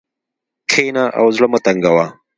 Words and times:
کښېنه 0.69 1.03
او 1.19 1.25
زړه 1.35 1.47
مه 1.51 1.59
تنګوه. 1.65 2.05